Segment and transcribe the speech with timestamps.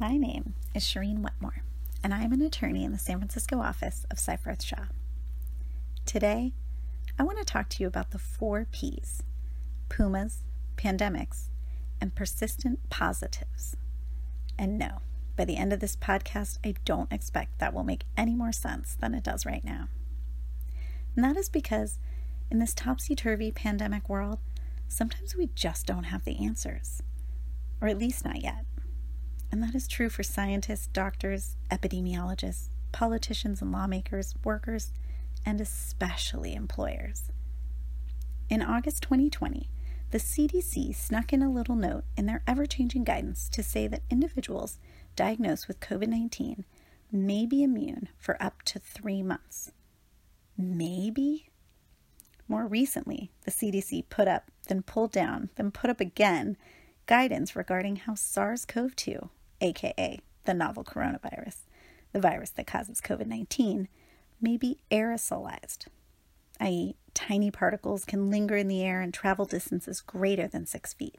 [0.00, 1.64] My name is Shireen Wetmore,
[2.04, 4.84] and I am an attorney in the San Francisco office of Seyfarth Shaw.
[6.06, 6.52] Today,
[7.18, 9.24] I want to talk to you about the four P's
[9.88, 10.44] pumas,
[10.76, 11.48] pandemics,
[12.00, 13.76] and persistent positives.
[14.56, 15.00] And no,
[15.36, 18.96] by the end of this podcast, I don't expect that will make any more sense
[19.00, 19.88] than it does right now.
[21.16, 21.98] And that is because
[22.52, 24.38] in this topsy turvy pandemic world,
[24.86, 27.02] sometimes we just don't have the answers,
[27.80, 28.64] or at least not yet.
[29.50, 34.92] And that is true for scientists, doctors, epidemiologists, politicians and lawmakers, workers,
[35.44, 37.30] and especially employers.
[38.50, 39.68] In August 2020,
[40.10, 44.02] the CDC snuck in a little note in their ever changing guidance to say that
[44.10, 44.78] individuals
[45.16, 46.64] diagnosed with COVID 19
[47.12, 49.72] may be immune for up to three months.
[50.56, 51.50] Maybe?
[52.48, 56.56] More recently, the CDC put up, then pulled down, then put up again
[57.06, 59.28] guidance regarding how SARS CoV 2,
[59.60, 61.56] aka the novel coronavirus,
[62.12, 63.88] the virus that causes COVID 19,
[64.40, 65.86] may be aerosolized,
[66.60, 71.16] i.e., tiny particles can linger in the air and travel distances greater than six feet.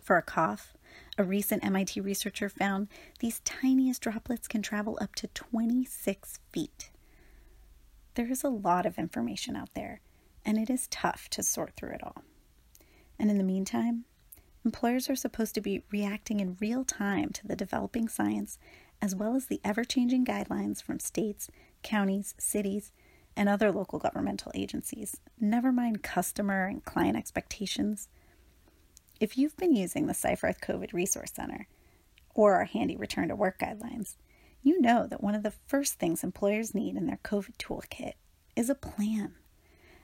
[0.00, 0.74] For a cough,
[1.16, 2.88] a recent MIT researcher found
[3.20, 6.90] these tiniest droplets can travel up to 26 feet.
[8.14, 10.00] There is a lot of information out there,
[10.44, 12.22] and it is tough to sort through it all.
[13.18, 14.04] And in the meantime,
[14.68, 18.58] employers are supposed to be reacting in real time to the developing science
[19.00, 21.48] as well as the ever changing guidelines from states,
[21.82, 22.92] counties, cities,
[23.34, 28.10] and other local governmental agencies, never mind customer and client expectations.
[29.18, 31.66] If you've been using the Seyfarth COVID Resource Center
[32.34, 34.16] or our handy return to work guidelines,
[34.62, 38.12] you know that one of the first things employers need in their COVID toolkit
[38.54, 39.32] is a plan,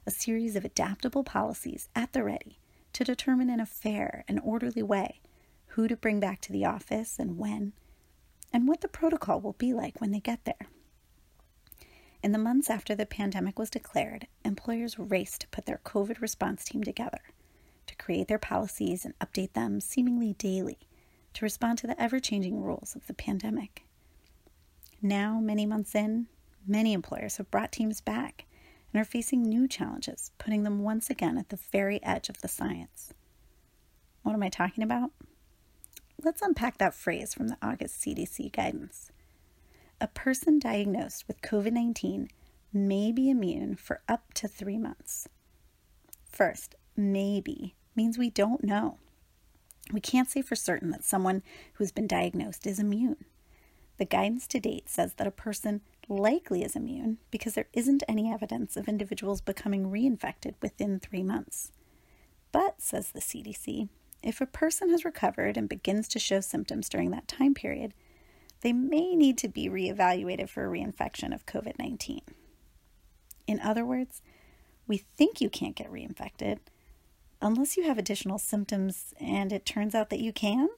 [0.07, 2.61] a series of adaptable policies at the ready
[2.95, 5.21] to determine in a fair and orderly way
[5.69, 7.73] who to bring back to the office and when,
[8.53, 10.69] and what the protocol will be like when they get there.
[12.23, 16.65] In the months after the pandemic was declared, employers raced to put their COVID response
[16.65, 17.21] team together,
[17.87, 20.79] to create their policies and update them seemingly daily
[21.35, 23.85] to respond to the ever changing rules of the pandemic.
[25.03, 26.29] Now, many months in,
[26.67, 28.47] many employers have brought teams back
[28.95, 32.49] and are facing new challenges, putting them once again at the very edge of the
[32.49, 33.13] science.
[34.23, 35.11] What am I talking about?
[36.23, 39.11] Let's unpack that phrase from the August CDC guidance
[40.01, 42.29] a person diagnosed with COVID 19
[42.73, 45.29] may be immune for up to three months.
[46.31, 48.99] First, maybe means we don't know.
[49.93, 51.43] We can't say for certain that someone
[51.75, 53.25] who's been diagnosed is immune.
[53.99, 58.33] The guidance to date says that a person likely is immune because there isn't any
[58.33, 61.73] evidence of individuals becoming reinfected within three months.
[62.53, 63.89] But, says the CDC,
[64.23, 67.95] if a person has recovered and begins to show symptoms during that time period,
[68.63, 72.23] they may need to be reevaluated for a reinfection of COVID 19.
[73.47, 74.23] In other words,
[74.87, 76.59] we think you can't get reinfected
[77.43, 80.69] unless you have additional symptoms and it turns out that you can.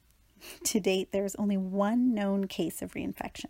[0.64, 3.46] to date, there is only one known case of reinfection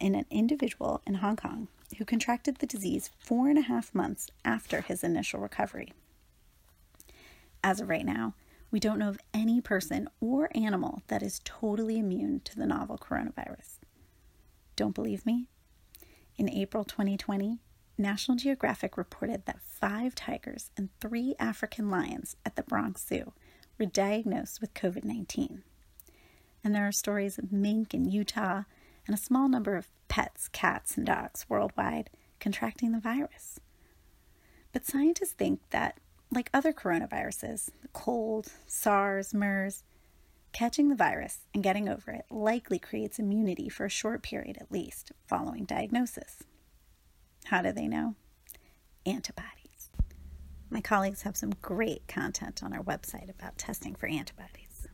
[0.00, 1.68] in an individual in Hong Kong
[1.98, 5.92] who contracted the disease four and a half months after his initial recovery.
[7.62, 8.34] As of right now,
[8.70, 12.96] we don't know of any person or animal that is totally immune to the novel
[12.98, 13.78] coronavirus.
[14.76, 15.48] Don't believe me?
[16.38, 17.58] In April 2020,
[17.98, 23.32] National Geographic reported that five tigers and three African lions at the Bronx Zoo
[23.78, 25.62] were diagnosed with COVID 19.
[26.62, 28.62] And there are stories of mink in Utah
[29.10, 33.58] and a small number of pets, cats, and dogs worldwide contracting the virus.
[34.72, 35.98] But scientists think that
[36.30, 39.82] like other coronaviruses, the cold, SARS, MERS,
[40.52, 44.70] catching the virus and getting over it likely creates immunity for a short period at
[44.70, 46.44] least following diagnosis.
[47.46, 48.14] How do they know?
[49.04, 49.90] Antibodies.
[50.70, 54.86] My colleagues have some great content on our website about testing for antibodies.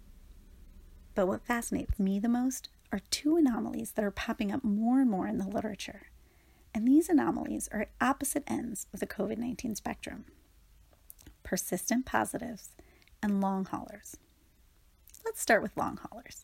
[1.15, 5.11] But what fascinates me the most are two anomalies that are popping up more and
[5.11, 6.09] more in the literature.
[6.75, 10.27] And these anomalies are at opposite ends of the COVID 19 spectrum
[11.47, 12.71] persistent positives,
[13.23, 14.17] and long haulers.
[15.25, 16.43] Let's start with long haulers.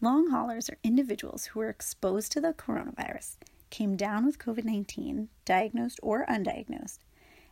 [0.00, 3.38] Long haulers are individuals who were exposed to the coronavirus,
[3.70, 7.00] came down with COVID 19, diagnosed or undiagnosed,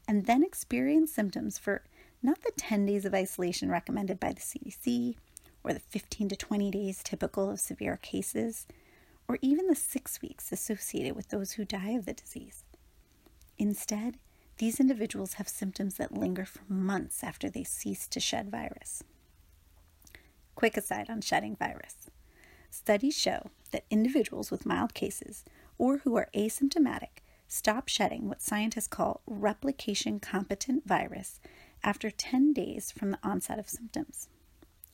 [0.07, 1.83] and then experienced symptoms for
[2.23, 5.17] not the 10 days of isolation recommended by the CDC,
[5.65, 8.67] or the 15 to 20 days typical of severe cases,
[9.29, 12.65] or even the six weeks associated with those who die of the disease.
[13.59, 14.19] Instead,
[14.59, 19.03] these individuals have symptoms that linger for months after they cease to shed virus.
[20.55, 22.11] Quick aside on shedding virus.
[22.71, 25.45] Studies show that individuals with mild cases
[25.79, 27.23] or who are asymptomatic
[27.53, 31.39] stop shedding what scientists call replication competent virus
[31.85, 34.29] after 10 days from the onset of symptoms.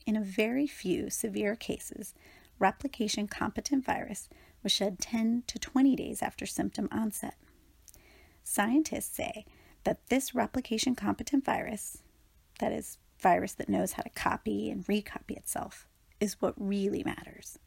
[0.08, 2.14] In a very few severe cases,
[2.58, 4.30] replication competent virus
[4.62, 7.34] was shed 10 to 20 days after symptom onset.
[8.42, 9.44] Scientists say
[9.84, 11.98] that this replication competent virus,
[12.58, 15.86] that is, virus that knows how to copy and recopy itself,
[16.20, 17.58] is what really matters.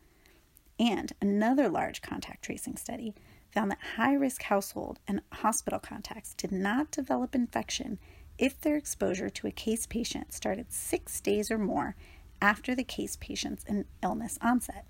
[0.80, 3.14] And another large contact tracing study
[3.52, 8.00] found that high risk household and hospital contacts did not develop infection
[8.40, 11.96] if their exposure to a case patient started six days or more
[12.42, 13.66] after the case patient's
[14.02, 14.86] illness onset.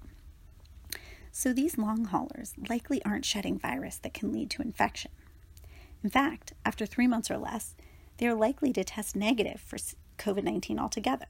[1.31, 5.11] So these long haulers likely aren't shedding virus that can lead to infection.
[6.03, 7.75] In fact, after three months or less,
[8.17, 9.77] they are likely to test negative for
[10.17, 11.27] COVID 19 altogether.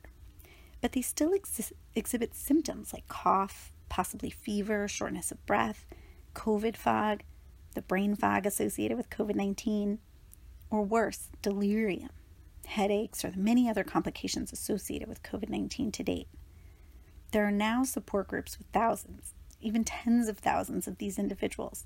[0.82, 5.86] But they still ex- exhibit symptoms like cough, possibly fever, shortness of breath,
[6.34, 7.22] COVID fog,
[7.76, 10.00] the brain fog associated with COVID 19,
[10.70, 12.10] or worse, delirium,
[12.72, 16.28] headaches, or the many other complications associated with COVID 19 to date.
[17.32, 21.86] There are now support groups with thousands, even tens of thousands of these individuals,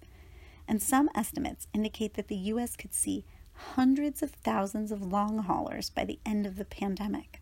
[0.68, 2.76] and some estimates indicate that the U.S.
[2.76, 7.42] could see hundreds of thousands of long haulers by the end of the pandemic.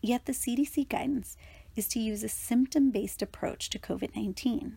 [0.00, 1.36] Yet the CDC guidance
[1.76, 4.76] is to use a symptom based approach to COVID 19.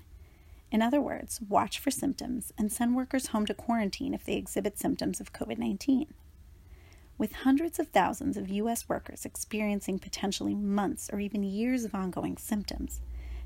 [0.71, 4.77] In other words, watch for symptoms and send workers home to quarantine if they exhibit
[4.77, 6.13] symptoms of COVID 19.
[7.17, 8.89] With hundreds of thousands of U.S.
[8.89, 12.99] workers experiencing potentially months or even years of ongoing symptoms,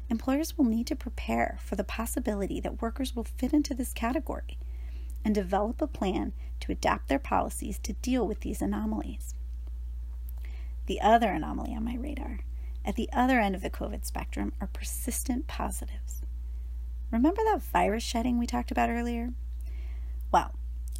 [0.09, 4.57] employers will need to prepare for the possibility that workers will fit into this category
[5.23, 9.35] and develop a plan to adapt their policies to deal with these anomalies.
[10.87, 12.39] The other anomaly on my radar,
[12.83, 16.23] at the other end of the COVID spectrum, are persistent positives.
[17.11, 19.29] Remember that virus shedding we talked about earlier?
[20.31, 20.55] Well,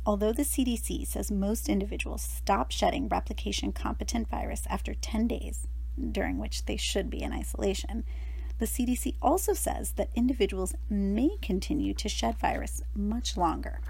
[0.05, 5.67] although the CDC says most individuals stop shedding replication competent virus after 10 days,
[6.11, 8.05] during which they should be in isolation,
[8.59, 13.81] the CDC also says that individuals may continue to shed virus much longer.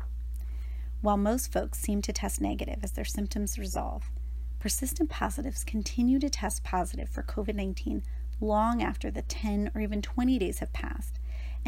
[1.02, 4.12] While most folks seem to test negative as their symptoms resolve,
[4.60, 8.04] persistent positives continue to test positive for COVID 19
[8.42, 11.19] long after the 10 or even 20 days have passed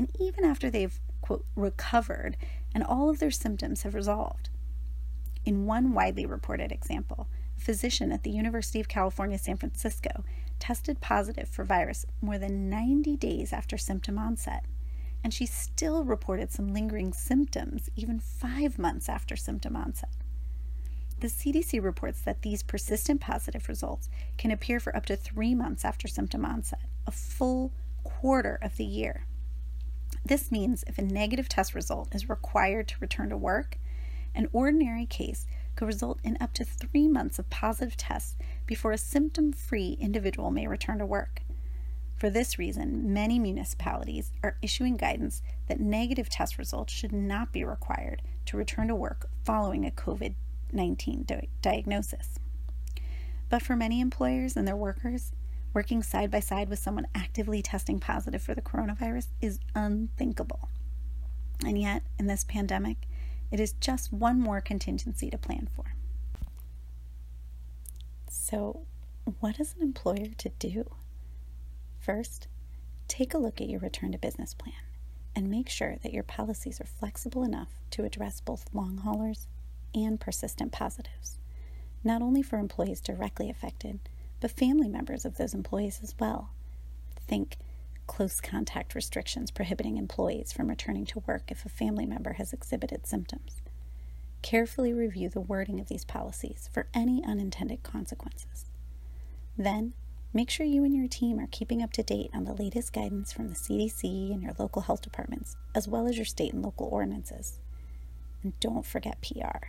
[0.01, 2.35] and even after they've, quote, recovered
[2.73, 4.49] and all of their symptoms have resolved.
[5.45, 10.23] In one widely reported example, a physician at the University of California, San Francisco
[10.57, 14.65] tested positive for virus more than 90 days after symptom onset,
[15.23, 20.09] and she still reported some lingering symptoms even five months after symptom onset.
[21.19, 24.09] The CDC reports that these persistent positive results
[24.39, 27.71] can appear for up to three months after symptom onset, a full
[28.03, 29.27] quarter of the year.
[30.23, 33.77] This means if a negative test result is required to return to work,
[34.35, 35.45] an ordinary case
[35.75, 38.35] could result in up to three months of positive tests
[38.65, 41.41] before a symptom free individual may return to work.
[42.15, 47.63] For this reason, many municipalities are issuing guidance that negative test results should not be
[47.63, 50.35] required to return to work following a COVID
[50.71, 52.39] 19 di- diagnosis.
[53.49, 55.31] But for many employers and their workers,
[55.73, 60.67] Working side by side with someone actively testing positive for the coronavirus is unthinkable.
[61.65, 63.07] And yet, in this pandemic,
[63.51, 65.95] it is just one more contingency to plan for.
[68.29, 68.81] So,
[69.39, 70.91] what is an employer to do?
[71.99, 72.47] First,
[73.07, 74.73] take a look at your return to business plan
[75.35, 79.47] and make sure that your policies are flexible enough to address both long haulers
[79.93, 81.37] and persistent positives,
[82.03, 83.99] not only for employees directly affected
[84.41, 86.49] but family members of those employees as well.
[87.27, 87.57] Think
[88.07, 93.07] close contact restrictions prohibiting employees from returning to work if a family member has exhibited
[93.07, 93.61] symptoms.
[94.41, 98.65] Carefully review the wording of these policies for any unintended consequences.
[99.57, 99.93] Then,
[100.33, 103.31] make sure you and your team are keeping up to date on the latest guidance
[103.31, 106.87] from the CDC and your local health departments, as well as your state and local
[106.87, 107.59] ordinances.
[108.41, 109.67] And don't forget PR.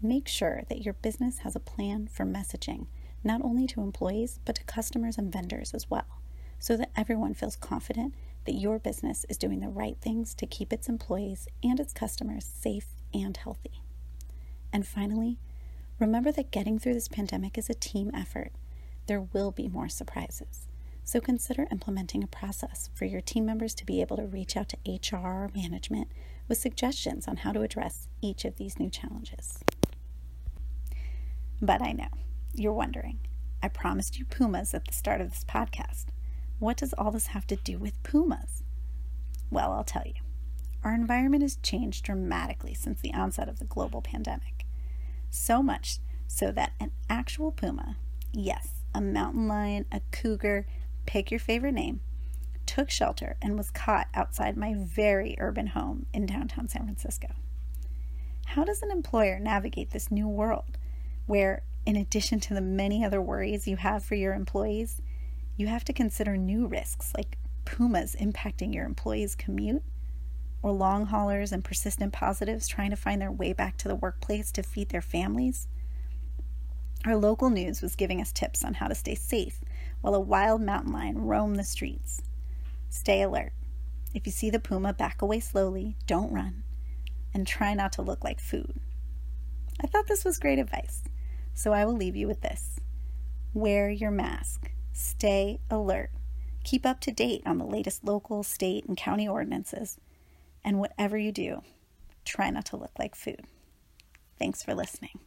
[0.00, 2.86] Make sure that your business has a plan for messaging
[3.24, 6.22] not only to employees, but to customers and vendors as well,
[6.58, 10.72] so that everyone feels confident that your business is doing the right things to keep
[10.72, 13.82] its employees and its customers safe and healthy.
[14.72, 15.38] And finally,
[15.98, 18.52] remember that getting through this pandemic is a team effort.
[19.06, 20.68] There will be more surprises.
[21.04, 24.68] So consider implementing a process for your team members to be able to reach out
[24.68, 26.08] to HR or management
[26.48, 29.58] with suggestions on how to address each of these new challenges.
[31.60, 32.08] But I know
[32.54, 33.18] you're wondering,
[33.62, 36.06] I promised you pumas at the start of this podcast.
[36.58, 38.62] What does all this have to do with pumas?
[39.50, 40.14] Well, I'll tell you.
[40.84, 44.64] Our environment has changed dramatically since the onset of the global pandemic.
[45.30, 47.96] So much so that an actual puma,
[48.32, 50.66] yes, a mountain lion, a cougar,
[51.06, 52.00] pick your favorite name,
[52.66, 57.28] took shelter and was caught outside my very urban home in downtown San Francisco.
[58.46, 60.78] How does an employer navigate this new world
[61.26, 65.00] where, in addition to the many other worries you have for your employees,
[65.56, 69.82] you have to consider new risks like pumas impacting your employees' commute,
[70.62, 74.52] or long haulers and persistent positives trying to find their way back to the workplace
[74.52, 75.66] to feed their families?
[77.06, 79.62] Our local news was giving us tips on how to stay safe
[80.02, 82.20] while a wild mountain lion roamed the streets.
[82.90, 83.54] Stay alert.
[84.12, 86.64] If you see the puma, back away slowly, don't run,
[87.32, 88.78] and try not to look like food.
[89.82, 91.02] I thought this was great advice,
[91.58, 92.78] so I will leave you with this
[93.52, 96.10] wear your mask, stay alert,
[96.62, 99.98] keep up to date on the latest local, state, and county ordinances,
[100.64, 101.62] and whatever you do,
[102.24, 103.40] try not to look like food.
[104.38, 105.18] Thanks for listening.